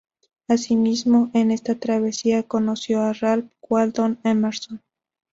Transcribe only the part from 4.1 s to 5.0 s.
Emerson.